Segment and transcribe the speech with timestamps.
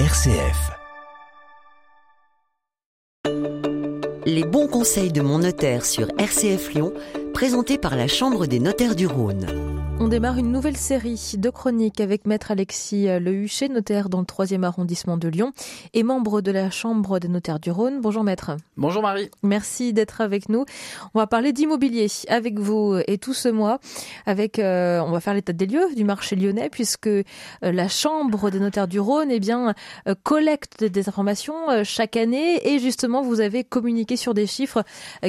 [0.00, 0.72] RCF.
[4.26, 6.92] Les bons conseils de mon notaire sur RCF Lyon,
[7.34, 9.46] présentés par la Chambre des notaires du Rhône.
[10.00, 14.64] On démarre une nouvelle série de chroniques avec Maître Alexis Lehuchet, notaire dans le 3e
[14.64, 15.52] arrondissement de Lyon
[15.94, 18.00] et membre de la Chambre des notaires du Rhône.
[18.00, 18.56] Bonjour Maître.
[18.76, 19.30] Bonjour Marie.
[19.44, 20.64] Merci d'être avec nous.
[21.14, 23.78] On va parler d'immobilier avec vous et tout ce mois.
[24.26, 27.22] Avec, euh, on va faire l'état des lieux du marché lyonnais puisque euh,
[27.62, 29.74] la Chambre des notaires du Rhône eh bien,
[30.08, 31.54] euh, collecte des informations
[31.84, 34.82] chaque année et justement vous avez communiqué sur des chiffres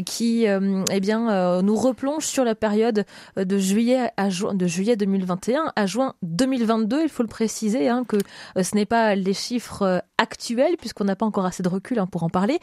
[0.06, 3.06] qui eh bien, nous replongent sur la période
[3.38, 7.04] de juillet à de juillet 2021 à juin 2022.
[7.04, 8.18] Il faut le préciser hein, que
[8.58, 12.00] euh, ce n'est pas les chiffres euh, actuels puisqu'on n'a pas encore assez de recul
[12.00, 12.60] hein, pour en parler.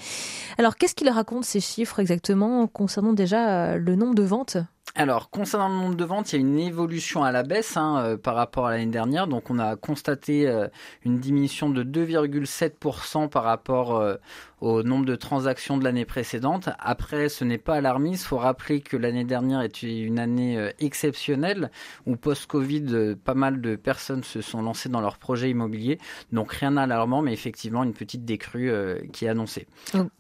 [0.59, 4.57] Alors qu'est-ce qu'il raconte ces chiffres exactement concernant déjà euh, le nombre de ventes?
[4.95, 8.05] Alors, concernant le nombre de ventes, il y a une évolution à la baisse hein,
[8.05, 9.27] euh, par rapport à l'année dernière.
[9.27, 10.69] Donc, on a constaté euh,
[11.05, 14.17] une diminution de 2,7% par rapport euh,
[14.61, 16.69] au nombre de transactions de l'année précédente.
[16.79, 18.25] Après, ce n'est pas alarmiste.
[18.25, 21.71] Il faut rappeler que l'année dernière était une année exceptionnelle
[22.07, 25.99] où post-Covid, pas mal de personnes se sont lancées dans leurs projets immobiliers.
[26.33, 28.73] Donc, rien d'alarmant, mais effectivement, une petite décrue
[29.13, 29.67] qui est annoncée.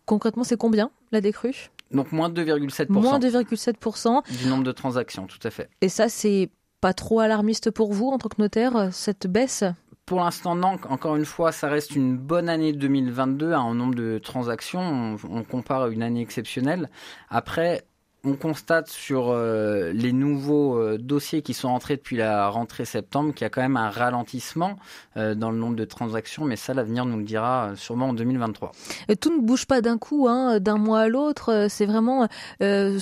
[0.06, 1.70] concrètement, c'est combien la décrue?
[1.92, 2.86] Donc moins 2,7%.
[2.90, 4.38] Moins 2,7%.
[4.38, 5.68] Du nombre de transactions, tout à fait.
[5.80, 9.64] Et ça, c'est pas trop alarmiste pour vous en tant que notaire, cette baisse?
[10.04, 10.78] Pour l'instant, non.
[10.88, 14.80] Encore une fois, ça reste une bonne année 2022 hein, en nombre de transactions.
[14.80, 16.90] On, on compare à une année exceptionnelle.
[17.30, 17.84] Après,
[18.24, 23.34] on constate sur euh, les nouveaux euh, dossiers qui sont entrés depuis la rentrée septembre
[23.34, 24.78] qu'il y a quand même un ralentissement
[25.16, 28.72] euh, dans le nombre de transactions, mais ça, l'avenir nous le dira sûrement en 2023.
[29.08, 31.66] Et tout ne bouge pas d'un coup, hein, d'un mois à l'autre.
[31.68, 32.28] C'est vraiment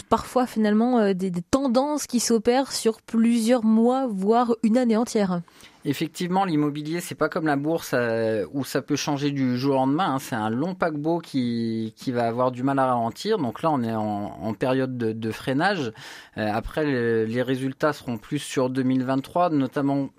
[0.09, 5.41] parfois finalement des, des tendances qui s'opèrent sur plusieurs mois, voire une année entière.
[5.86, 9.77] Effectivement, l'immobilier, c'est pas comme la bourse euh, où ça peut changer du jour au
[9.77, 10.14] lendemain.
[10.14, 10.19] Hein.
[10.19, 13.39] C'est un long paquebot qui, va avoir du mal à ralentir.
[13.39, 15.93] Donc là, on est en, période de, freinage.
[16.37, 16.84] Euh, après,
[17.25, 20.10] les résultats seront plus sur 2023, notamment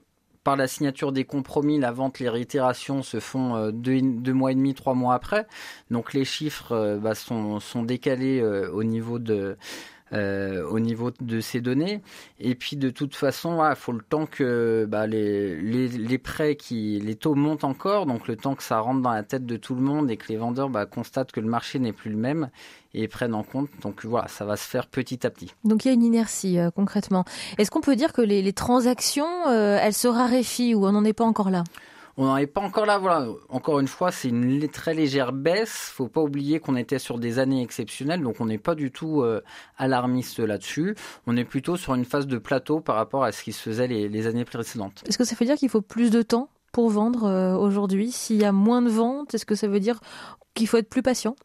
[0.44, 4.56] par la signature des compromis, la vente, les réitérations se font euh, deux, mois et
[4.56, 5.46] demi, trois mois après.
[5.92, 9.58] Donc les chiffres bah, sont, sont décalés au niveau de
[10.14, 12.02] euh, au niveau de ces données.
[12.40, 17.00] Et puis de toute façon, il faut le temps que bah, les, les, prêts, qui,
[17.00, 19.76] les taux montent encore, donc le temps que ça rentre dans la tête de tout
[19.76, 22.50] le monde et que les vendeurs bah, constatent que le marché n'est plus le même
[22.94, 23.70] et prennent en compte.
[23.82, 25.54] Donc voilà, ça va se faire petit à petit.
[25.64, 27.26] Donc il y a une inertie euh, concrètement.
[27.58, 31.06] Est-ce qu'on peut dire que les, les transactions, euh, elles se raréfient ou on n'en
[31.06, 31.64] est pas encore là?
[32.18, 32.98] On n'en est pas encore là.
[32.98, 33.28] Voilà.
[33.50, 35.92] Encore une fois, c'est une très légère baisse.
[35.94, 39.22] Faut pas oublier qu'on était sur des années exceptionnelles, donc on n'est pas du tout
[39.22, 39.42] euh,
[39.78, 40.96] alarmiste là-dessus.
[41.28, 43.88] On est plutôt sur une phase de plateau par rapport à ce qui se faisait
[43.88, 45.04] les, années précédentes.
[45.08, 48.12] Est-ce que ça veut dire qu'il faut plus de temps pour vendre euh, aujourd'hui?
[48.12, 50.00] S'il y a moins de ventes, est-ce que ça veut dire
[50.54, 51.36] qu'il faut être plus patient?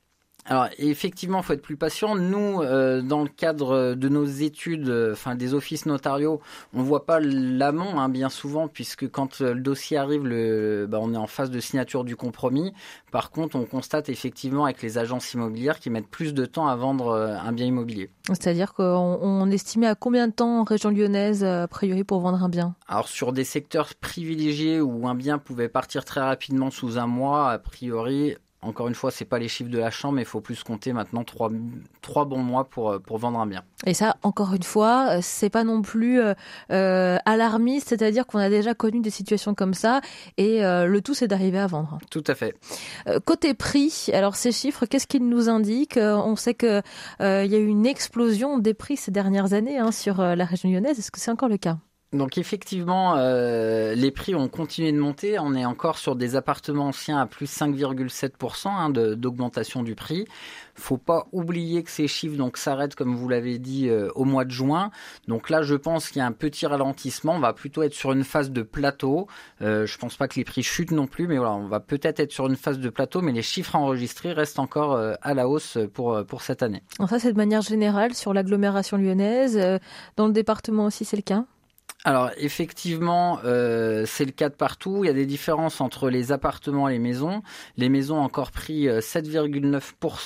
[0.48, 2.14] Alors effectivement, faut être plus patient.
[2.14, 6.40] Nous, euh, dans le cadre de nos études, euh, enfin des offices notariaux,
[6.72, 11.12] on voit pas l'amont hein, bien souvent, puisque quand le dossier arrive, le, bah, on
[11.12, 12.72] est en phase de signature du compromis.
[13.10, 16.76] Par contre, on constate effectivement avec les agences immobilières qui mettent plus de temps à
[16.76, 18.10] vendre euh, un bien immobilier.
[18.28, 22.42] C'est-à-dire qu'on on estimait à combien de temps en région lyonnaise a priori pour vendre
[22.42, 22.74] un bien?
[22.86, 27.50] Alors sur des secteurs privilégiés où un bien pouvait partir très rapidement sous un mois,
[27.50, 30.40] a priori encore une fois, c'est pas les chiffres de la chambre, mais il faut
[30.40, 31.50] plus compter maintenant trois,
[32.02, 33.62] trois bons mois pour, euh, pour vendre un bien.
[33.84, 38.48] Et ça, encore une fois, euh, c'est pas non plus euh, alarmiste, c'est-à-dire qu'on a
[38.48, 40.00] déjà connu des situations comme ça,
[40.36, 41.98] et le tout, c'est d'arriver à vendre.
[42.10, 42.54] Tout à fait.
[43.24, 45.98] côté prix, alors ces chiffres, qu'est-ce qu'ils nous indiquent?
[45.98, 46.82] On sait que
[47.20, 50.70] il y a eu une explosion des prix ces dernières années hein, sur la région
[50.70, 50.98] lyonnaise.
[50.98, 51.78] Est-ce que c'est encore le cas?
[52.12, 55.38] Donc effectivement, euh, les prix ont continué de monter.
[55.40, 60.24] On est encore sur des appartements anciens à plus 5,7% hein, d'augmentation du prix.
[60.76, 64.52] Faut pas oublier que ces chiffres s'arrêtent comme vous l'avez dit euh, au mois de
[64.52, 64.90] juin.
[65.26, 67.34] Donc là, je pense qu'il y a un petit ralentissement.
[67.34, 69.26] On va plutôt être sur une phase de plateau.
[69.60, 72.20] Euh, je pense pas que les prix chutent non plus, mais voilà, on va peut-être
[72.20, 75.48] être sur une phase de plateau, mais les chiffres enregistrés restent encore euh, à la
[75.48, 76.82] hausse pour pour cette année.
[77.08, 79.60] Ça, c'est de manière générale sur l'agglomération lyonnaise.
[80.16, 81.44] Dans le département aussi, c'est le cas
[82.06, 85.00] alors effectivement, euh, c'est le cas de partout.
[85.02, 87.42] Il y a des différences entre les appartements et les maisons.
[87.76, 89.72] Les maisons ont encore pris 7,9%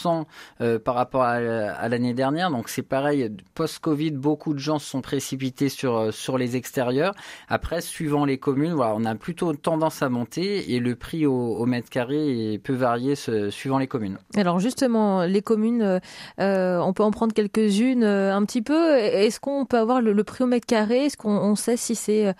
[0.06, 0.24] euh,
[0.60, 2.50] euh, par rapport à, l'année dernière.
[2.50, 7.14] Donc c'est pareil, post-Covid, beaucoup de gens se sont précipités sur, sur les extérieurs.
[7.48, 11.64] Après, suivant les communes, voilà, on a plutôt tendance à monter et le prix au,
[11.64, 14.18] mètre carré peut varier suivant les communes.
[14.36, 15.98] Alors justement, les communes,
[16.36, 18.98] on peut en prendre quelques-unes un petit peu.
[18.98, 21.06] Est-ce qu'on peut avoir le, prix au mètre carré?
[21.06, 22.34] Est-ce qu'on sait si c'est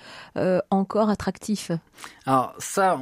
[0.71, 1.71] encore attractif
[2.27, 2.99] alors ça,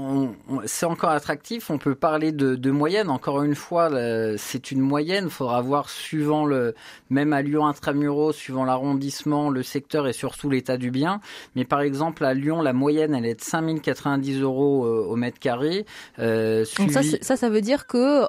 [0.67, 1.71] c'est encore attractif.
[1.71, 3.11] On peut parler de, de moyenne.
[3.11, 3.91] Encore une fois,
[4.39, 5.25] c'est une moyenne.
[5.27, 6.75] Il faudra voir suivant le
[7.11, 11.21] même à Lyon intramuros, suivant l'arrondissement, le secteur et surtout l'état du bien.
[11.57, 15.39] Mais par exemple à Lyon, la moyenne elle est de 5090 euros euh, au mètre
[15.39, 15.85] carré.
[16.19, 18.27] Euh, Donc ça, ça, ça veut dire que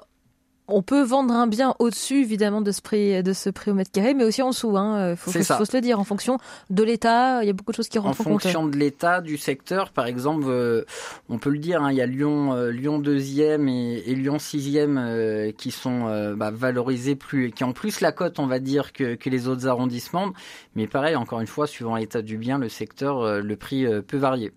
[0.70, 3.92] on peut vendre un bien au-dessus, évidemment, de ce prix, de ce prix au mètre
[3.92, 4.78] carré, mais aussi en dessous.
[4.78, 4.98] Hein.
[4.98, 6.00] Euh, faut, faut, se le dire.
[6.00, 6.38] En fonction
[6.70, 8.24] de l'État, il y a beaucoup de choses qui rentrent en.
[8.24, 10.84] En fonction de l'État, du secteur, par exemple, euh,
[11.30, 11.84] on peut le dire.
[11.84, 17.16] Hein, il y a Lyon, euh, Lyon 2e et, Lyon 6e qui sont bah, valorisés
[17.16, 20.32] plus, qui ont plus la cote, on va dire, que, que, les autres arrondissements.
[20.76, 24.52] Mais pareil, encore une fois, suivant l'état du bien, le secteur, le prix peut varier.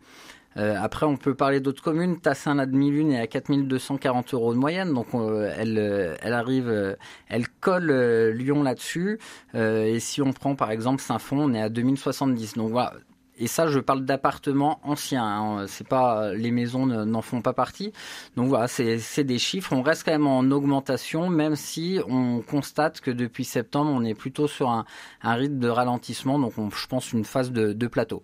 [0.56, 2.20] Euh, après, on peut parler d'autres communes.
[2.20, 6.96] Tassin, la demi-lune est à 4240 euros de moyenne, donc euh, elle, euh, elle arrive,
[7.28, 7.90] elle colle
[8.32, 9.18] Lyon là-dessus.
[9.54, 12.54] et si on prend par exemple Saint-Fond, on est à 2070.
[12.54, 12.94] Donc voilà,
[13.38, 15.24] et ça, je parle d'appartements anciens.
[15.24, 15.64] Hein.
[15.66, 17.92] C'est pas les maisons n'en font pas partie.
[18.36, 19.72] Donc voilà, c'est des chiffres.
[19.72, 24.14] On reste quand même en augmentation, même si on constate que depuis septembre, on est
[24.14, 24.84] plutôt sur un,
[25.22, 26.38] rythme de ralentissement.
[26.38, 28.22] Donc je pense une phase de, de plateau.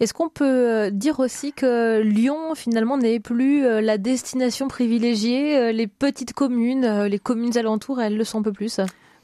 [0.00, 5.56] Est-ce qu'on peut euh, dire aussi que Lyon finalement n'est plus euh, la destination privilégiée
[5.56, 8.80] euh, Les petites communes, les communes alentours, elles le sont un peu plus?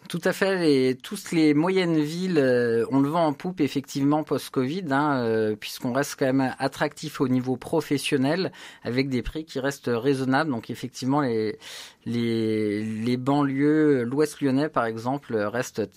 [0.08, 0.58] Tout à fait.
[0.58, 5.56] Les, toutes les moyennes villes, euh, on le vend en poupe effectivement post-Covid, hein, euh,
[5.56, 8.52] puisqu'on reste quand même attractif au niveau professionnel
[8.82, 10.50] avec des prix qui restent raisonnables.
[10.50, 11.58] Donc effectivement, les,
[12.06, 15.88] les, les banlieues, l'Ouest lyonnais par exemple, restent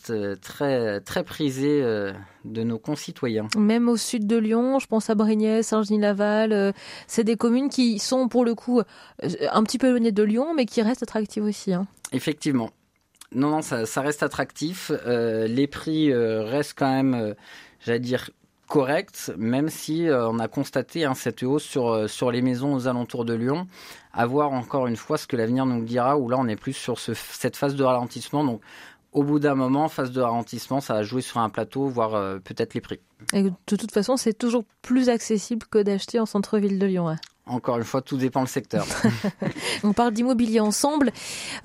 [0.41, 2.13] très très prisés euh,
[2.45, 3.47] de nos concitoyens.
[3.57, 6.73] Même au sud de Lyon, je pense à Brignais, Saint-Genis-Laval,
[7.07, 8.81] c'est des communes qui sont pour le coup
[9.21, 11.73] un petit peu éloignées de Lyon, mais qui restent attractives aussi.
[11.73, 11.88] Hein.
[12.11, 12.69] Effectivement.
[13.35, 14.91] Non, non, ça, reste attractif.
[14.91, 17.33] Euh, les prix euh, restent quand même, euh,
[17.80, 18.30] j'allais dire,
[18.68, 23.33] corrects, même si on a constaté hein, cette hausse sur, les maisons aux alentours de
[23.33, 23.68] Lyon.
[24.13, 26.74] À voir encore une fois ce que l'avenir nous dira, où là on est plus
[26.74, 28.44] sur ce, cette phase de ralentissement.
[28.44, 28.62] Donc
[29.12, 32.74] au bout d'un moment, phase de ralentissement, ça va jouer sur un plateau, voire peut-être
[32.74, 33.00] les prix.
[33.31, 37.15] Et de toute façon, c'est toujours plus accessible que d'acheter en centre-ville de Lyon.
[37.45, 38.86] Encore une fois, tout dépend le secteur.
[39.84, 41.12] on parle d'immobilier ensemble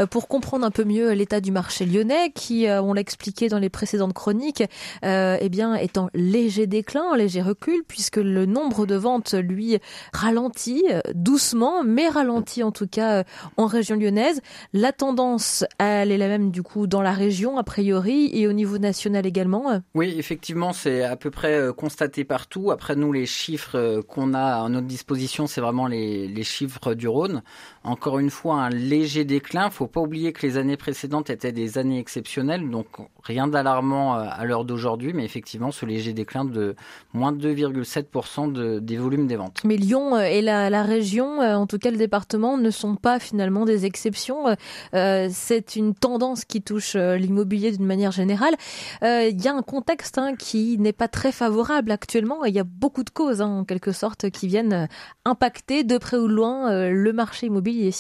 [0.01, 3.49] euh, pour comprendre un peu mieux l'état du marché lyonnais qui, euh, on l'a expliqué
[3.49, 4.65] dans les précédentes chroniques,
[5.05, 9.79] euh, eh bien, est en léger déclin, léger recul, puisque le nombre de ventes, lui,
[10.13, 10.85] ralentit
[11.15, 13.23] doucement, mais ralentit en tout cas
[13.57, 14.41] en région lyonnaise.
[14.73, 18.53] La tendance, elle est la même du coup dans la région, a priori, et au
[18.53, 19.81] niveau national également.
[19.95, 22.73] Oui, effectivement, c'est à peu près constaté partout.
[22.73, 27.43] Après, nous, les chiffres qu'on a à notre disposition, c'est vraiment les, chiffres du Rhône.
[27.85, 29.67] Encore une fois, un léger déclin.
[29.67, 32.87] Il faut pas oublier que les années précédentes étaient des années exceptionnelles, donc
[33.23, 36.75] rien d'alarmant euh, à l'heure d'aujourd'hui, mais effectivement, ce léger déclin de
[37.13, 39.61] moins de 2,7% de, des volumes des ventes.
[39.65, 43.19] Mais Lyon euh, et la, région, euh, en tout cas le département, ne sont pas
[43.19, 44.57] finalement des exceptions.
[44.93, 48.55] C'est une tendance qui touche l'immobilier d'une manière générale.
[49.03, 52.61] Il y a un contexte hein, qui n'est pas très favorable actuellement et il y
[52.61, 54.89] a beaucoup de causes, hein, en quelque sorte, qui viennent
[55.25, 57.93] impacter de près ou loin euh, le marché immobilier.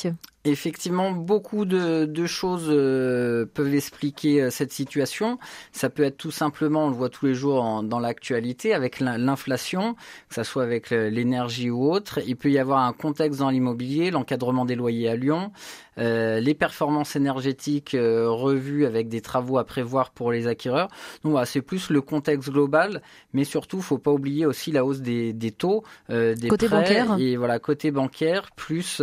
[0.45, 5.37] Effectivement, beaucoup de, choses euh, peuvent expliquer euh, cette situation.
[5.73, 9.95] Ça peut être tout simplement, on le voit tous les jours dans l'actualité, avec l'inflation,
[10.29, 12.21] que ce soit avec l'énergie ou autre.
[12.25, 15.51] Il peut y avoir un contexte dans l'immobilier, l'encadrement des loyers à Lyon,
[15.99, 20.89] euh, les performances énergétiques revues avec des travaux à prévoir pour les acquéreurs.
[21.25, 25.01] Donc voilà, c'est plus le contexte global, mais surtout, faut pas oublier aussi la hausse
[25.01, 27.17] des, taux, des côté prêts bancaire.
[27.19, 29.03] et voilà côté bancaire, plus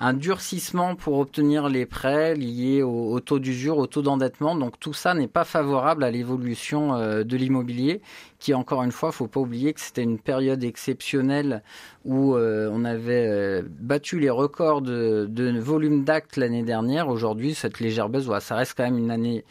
[0.00, 0.48] un durcissement
[0.98, 4.54] pour obtenir les prêts liés au, taux d'usure, au taux d'endettement.
[4.54, 8.00] Donc tout ça n'est pas favorable à l'évolution euh, de l'immobilier,
[8.38, 11.62] qui encore une fois, faut pas oublier que c'était une période exceptionnelle
[12.04, 17.08] où euh, on avait euh, battu les records de, volume d'actes l'année dernière.
[17.08, 19.44] Aujourd'hui, cette légère baisse, ça reste quand même une année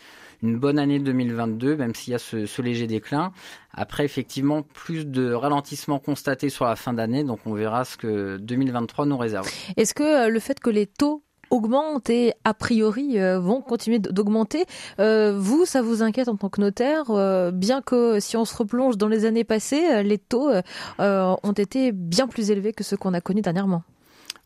[0.44, 3.32] une bonne année 2022, même s'il y a ce, léger déclin.
[3.74, 8.38] Après, effectivement, plus de ralentissement constaté sur la fin d'année, donc on verra ce que
[8.38, 9.48] 2023 nous réserve.
[9.76, 14.00] Est-ce que euh, le fait que les taux augmentent et a priori euh, vont continuer
[14.00, 14.66] d'augmenter.
[15.00, 17.06] Euh, vous, ça vous inquiète en tant que notaire,
[17.54, 20.52] bien que si on se replonge dans les années passées, les taux
[21.00, 23.84] ont été bien plus élevés que ceux qu'on a connus dernièrement?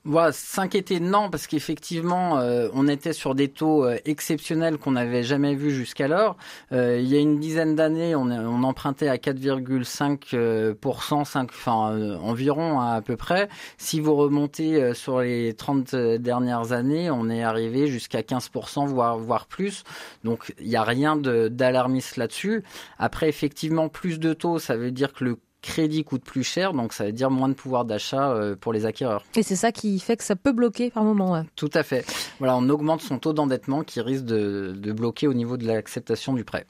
[0.03, 5.21] Voilà, s'inquiéter non, parce qu'effectivement, euh, on était sur des taux euh, exceptionnels qu'on n'avait
[5.21, 6.37] jamais vus jusqu'alors.
[6.71, 12.81] Euh, il y a une dizaine d'années, on, on, empruntait à 4,5%, 5, enfin environ
[12.81, 13.47] hein, à peu près.
[13.77, 19.45] Si vous remontez sur les 30 dernières années, on est arrivé jusqu'à 15%, voire, voire
[19.45, 19.83] plus.
[20.23, 22.63] Donc il n'y a rien d'alarmiste là-dessus.
[22.97, 26.93] Après, effectivement, plus de taux, ça veut dire que le crédit coûte plus cher, donc
[26.93, 29.23] ça veut dire moins de pouvoir d'achat pour les acquéreurs.
[29.35, 31.43] Et c'est ça qui fait que ça peut bloquer par moment.
[31.55, 32.05] Tout à fait.
[32.39, 36.33] Voilà, on augmente son taux d'endettement qui risque de, de bloquer au niveau de l'acceptation
[36.33, 36.65] du prêt.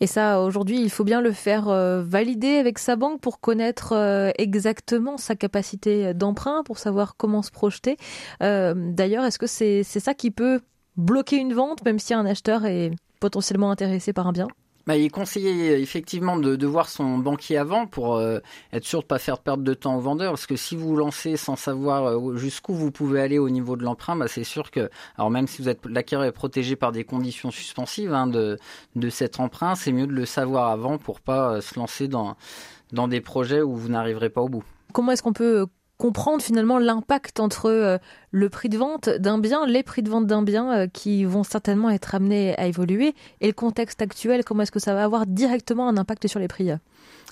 [0.00, 3.92] Et ça, aujourd'hui, il faut bien le faire euh, valider avec sa banque pour connaître
[3.92, 7.96] euh, exactement sa capacité d'emprunt, pour savoir comment se projeter.
[8.42, 10.60] Euh, d'ailleurs, est-ce que c'est ça qui peut
[10.96, 14.48] bloquer une vente, même si un acheteur est potentiellement intéressé par un bien?
[14.86, 18.40] Bah, il est conseillé effectivement de, voir son banquier avant pour euh,
[18.72, 20.32] être sûr de ne pas faire perdre de temps au vendeur.
[20.32, 23.76] Parce que si vous vous lancez sans savoir euh, jusqu'où vous pouvez aller au niveau
[23.76, 26.92] de l'emprunt, bah, c'est sûr que, alors même si vous êtes l'acquéreur est protégé par
[26.92, 28.58] des conditions suspensives hein, de,
[28.96, 32.36] de cet emprunt, c'est mieux de le savoir avant pour pas euh, se lancer dans,
[32.92, 34.64] dans des projets où vous n'arriverez pas au bout.
[34.92, 35.66] Comment est-ce qu'on peut
[36.02, 37.96] comprendre finalement l'impact entre euh,
[38.32, 41.44] le prix de vente d'un bien, les prix de vente d'un bien euh, qui vont
[41.44, 45.26] certainement être amenés à évoluer et le contexte actuel, comment est-ce que ça va avoir
[45.26, 46.72] directement un impact sur les prix?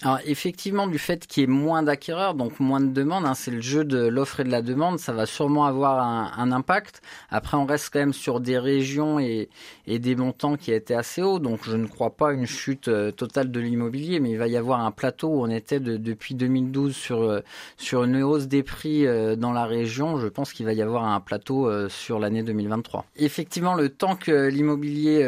[0.02, 3.50] Alors effectivement, du fait qu'il y ait moins d'acquéreurs, donc moins de demandes, hein, c'est
[3.50, 7.02] le jeu de l'offre et de la demande, ça va sûrement avoir un, impact.
[7.30, 9.50] Après, on reste quand même sur des régions et,
[9.86, 13.50] des montants qui étaient assez hauts, donc je ne crois pas une chute euh, totale
[13.50, 17.22] de l'immobilier, mais il va y avoir un plateau où on était depuis 2012 sur
[17.22, 17.40] euh,
[17.76, 20.18] sur une hausse des prix euh, dans la région.
[20.18, 23.04] Je pense qu'il va y avoir un plateau sur l'année 2023.
[23.16, 25.22] Effectivement, le temps que l'immobilier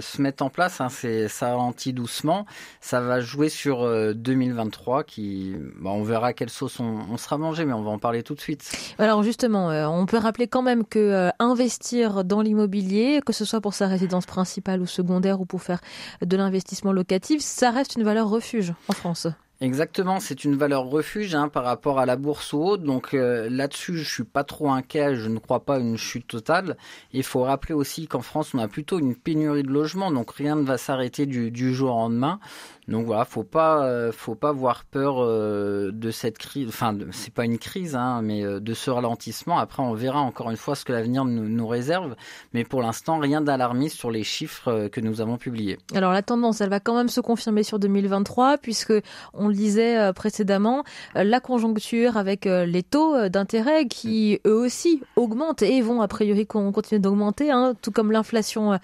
[0.00, 2.46] se mette en place, hein, ça ralentit doucement,
[2.80, 3.81] ça va jouer sur
[4.14, 8.22] 2023 qui, bah, on verra quelle sauce on, sera mangé, mais on va en parler
[8.22, 8.70] tout de suite.
[8.98, 13.44] Alors justement, euh, on peut rappeler quand même que euh, investir dans l'immobilier, que ce
[13.44, 15.80] soit pour sa résidence principale ou secondaire ou pour faire
[16.20, 19.26] de l'investissement locatif, ça reste une valeur refuge en France.
[19.62, 22.82] Exactement, c'est une valeur refuge hein, par rapport à la bourse ou autre.
[22.82, 25.14] Donc euh, là-dessus, je suis pas trop inquiet.
[25.14, 26.76] Je ne crois pas à une chute totale.
[27.12, 30.56] Il faut rappeler aussi qu'en France, on a plutôt une pénurie de logements, donc rien
[30.56, 32.40] ne va s'arrêter du, jour au lendemain.
[32.88, 36.66] Donc voilà, faut pas, euh, faut pas avoir peur euh, de cette crise.
[36.66, 39.60] Enfin, c'est pas une crise, hein, mais de ce ralentissement.
[39.60, 42.16] Après, on verra encore une fois ce que l'avenir nous, nous, réserve.
[42.52, 45.78] Mais pour l'instant, rien d'alarmiste sur les chiffres que nous avons publiés.
[45.94, 48.94] Alors la tendance, elle va quand même se confirmer sur 2023, puisque
[49.32, 55.80] on le disait précédemment, la conjoncture avec les taux d'intérêt qui eux aussi augmentent et
[55.80, 58.78] vont a priori continuer d'augmenter, hein, tout comme l'inflation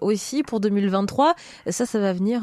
[0.00, 1.34] aussi pour 2023.
[1.68, 2.42] Ça, ça va venir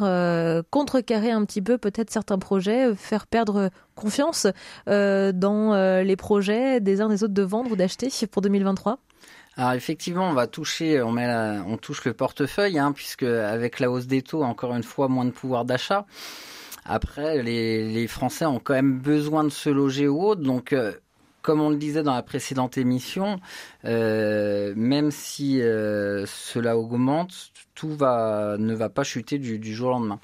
[0.69, 4.47] contrecarrer un petit peu peut-être certains projets, euh, faire perdre confiance
[4.87, 8.99] euh, dans euh, les projets des uns des autres de vendre ou d'acheter pour 2023
[9.55, 14.23] alors effectivement, on va toucher, on touche le portefeuille, hein, puisque avec la hausse des
[14.23, 16.07] taux, encore une fois, moins de pouvoir d'achat.
[16.85, 20.75] Après, les, Français ont quand même besoin de se loger ou autre, donc
[21.41, 23.39] comme on le disait dans la précédente émission,
[23.83, 30.19] même si cela augmente, tout ne va pas chuter du, jour au lendemain.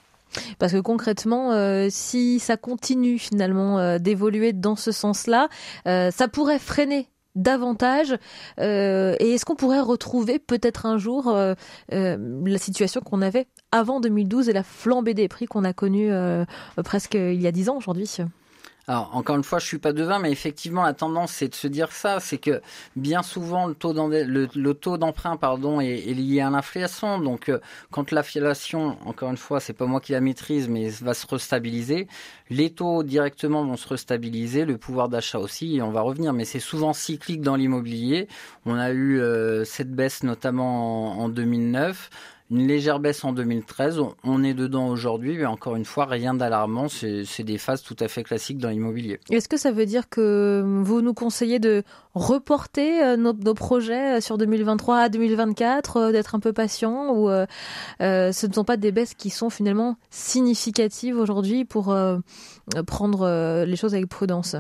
[0.58, 5.50] Parce que concrètement, euh, si ça continue finalement euh, d'évoluer dans ce sens-là,
[5.88, 8.18] euh, ça pourrait freiner davantage
[8.58, 11.36] Et est-ce qu'on pourrait retrouver peut-être un jour
[11.92, 16.12] la situation qu'on avait avant 2012 et la flambée des prix qu'on a connue
[16.84, 18.18] presque il y a dix ans aujourd'hui?
[18.90, 21.68] Alors encore une fois, je suis pas devin, mais effectivement la tendance c'est de se
[21.68, 22.60] dire ça, c'est que
[22.96, 23.76] bien souvent le
[24.74, 27.20] taux d'emprunt pardon est, lié à l'inflation.
[27.20, 27.60] Donc euh,
[27.92, 32.08] quand l'inflation, encore une fois, c'est pas moi qui la maîtrise, mais va se restabiliser,
[32.50, 36.34] les taux directement vont se restabiliser, le pouvoir d'achat aussi, et on va revenir.
[36.34, 38.28] Mais c'est souvent cyclique dans l'immobilier.
[38.66, 42.10] On a eu euh, cette baisse notamment en, en 2009
[42.52, 44.00] une légère baisse en 2013.
[44.24, 46.88] On est dedans aujourd'hui, mais encore une fois, rien d'alarmant.
[46.90, 49.20] C'est des phases tout à fait classiques dans l'immobilier.
[49.30, 51.84] Est-ce que ça veut dire que vous nous conseillez de
[52.16, 57.30] reporter euh, nos, projets euh, sur 2023 à 2024, euh, d'être un peu patient ou
[58.00, 61.96] ce ne sont pas des baisses qui sont finalement significatives aujourd'hui pour
[62.88, 64.56] prendre les choses avec prudence?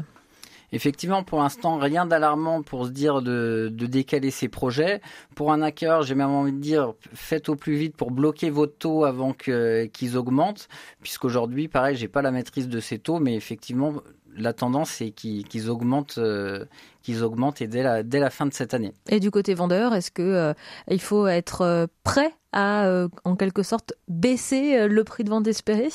[0.71, 5.01] Effectivement, pour l'instant, rien d'alarmant pour se dire de, décaler ses projets.
[5.35, 8.67] Pour un hacker, j'ai même envie de dire, faites au plus vite pour bloquer vos
[8.67, 10.67] taux avant qu'ils augmentent,
[11.01, 13.93] puisqu'aujourd'hui, pareil, j'ai pas la maîtrise de ces taux, mais effectivement,
[14.37, 16.65] la tendance c'est qu'ils augmentent, euh,
[17.01, 18.93] qu'ils augmentent dès la, fin de cette année.
[19.09, 20.53] Et du côté vendeur, est-ce que euh,
[20.89, 25.89] il faut être euh, prêt à, en quelque sorte, baisser le prix de vente espéré?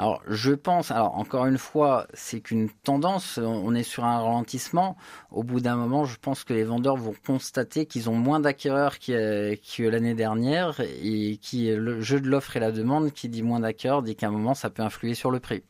[0.00, 4.96] Alors, je pense, alors encore une fois, c'est qu'une tendance, on est sur un ralentissement.
[5.30, 8.98] Au bout d'un moment, je pense que les vendeurs vont constater qu'ils ont moins d'acquéreurs
[8.98, 13.60] que, l'année dernière et qui le jeu de l'offre et la demande qui dit moins
[13.60, 15.62] d'acquéreurs dit qu'à un moment, ça peut influer sur le prix.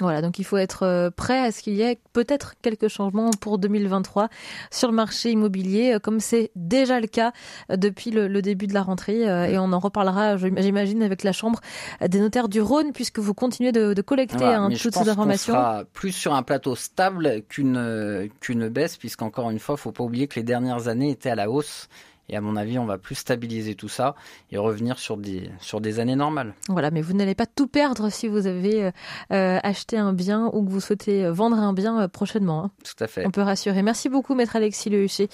[0.00, 3.30] Voilà, donc il faut être euh, prêt à ce qu'il y ait peut-être quelques changements
[3.40, 4.28] pour 2023
[4.72, 7.32] sur le marché immobilier, euh, comme c'est déjà le cas
[7.70, 9.20] euh, depuis le, début de la rentrée.
[9.22, 11.60] Et on en reparlera, j'imagine, avec la Chambre
[12.06, 15.54] des notaires du Rhône, puisque vous continuez de, collecter hein, toutes ces informations.
[15.54, 19.92] On sera plus sur un plateau stable qu'une qu'une baisse, puisqu'encore une fois, il faut
[19.92, 21.88] pas oublier que les dernières années étaient à la hausse
[22.28, 24.14] et à mon avis, on va plus stabiliser tout ça
[24.50, 26.54] et revenir sur des, sur des années normales.
[26.68, 28.90] Voilà, mais vous n'allez pas tout perdre si vous avez euh,
[29.32, 32.64] euh, acheté un bien ou que vous souhaitez vendre un bien euh, prochainement.
[32.64, 32.70] Hein.
[32.82, 33.26] Tout à fait.
[33.26, 33.82] On peut rassurer.
[33.82, 35.28] Merci beaucoup, maître Alexis Lehuchet,